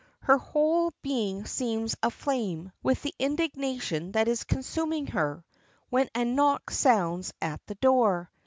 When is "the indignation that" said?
3.03-4.27